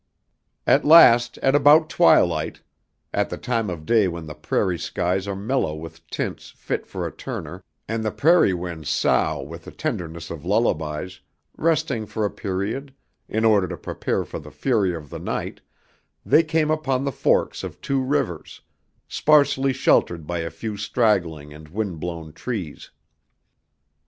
At 0.65 0.83
last 0.83 1.37
at 1.43 1.53
about 1.53 1.87
twilight, 1.87 2.61
at 3.13 3.29
the 3.29 3.37
time 3.37 3.69
of 3.69 3.85
day 3.85 4.07
when 4.07 4.25
the 4.25 4.33
prairie 4.33 4.79
skies 4.79 5.27
are 5.27 5.35
mellow 5.35 5.75
with 5.75 6.03
tints 6.09 6.49
fit 6.49 6.87
for 6.87 7.05
a 7.05 7.11
Turner 7.11 7.63
and 7.87 8.03
the 8.03 8.09
prairie 8.09 8.51
winds 8.55 8.89
sough 8.89 9.43
with 9.43 9.65
the 9.65 9.69
tenderness 9.71 10.31
of 10.31 10.43
lullabies, 10.43 11.19
resting 11.55 12.07
for 12.07 12.25
a 12.25 12.31
period, 12.31 12.95
in 13.29 13.45
order 13.45 13.67
to 13.67 13.77
prepare 13.77 14.25
for 14.25 14.39
the 14.39 14.49
fury 14.49 14.95
of 14.95 15.11
the 15.11 15.19
night, 15.19 15.61
they 16.25 16.41
came 16.41 16.71
upon 16.71 17.05
the 17.05 17.11
forks 17.11 17.63
of 17.63 17.73
the 17.75 17.81
two 17.81 18.01
rivers, 18.01 18.61
sparsely 19.07 19.71
sheltered 19.71 20.25
by 20.25 20.39
a 20.39 20.49
few 20.49 20.77
straggling 20.77 21.53
and 21.53 21.67
wind 21.67 21.99
blown 21.99 22.33
trees. 22.33 22.89